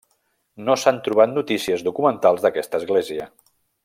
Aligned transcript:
No 0.69 0.77
s'han 0.83 0.97
trobat 1.07 1.31
notícies 1.35 1.85
documentals 1.91 2.47
d'aquesta 2.47 2.81
església. 2.85 3.29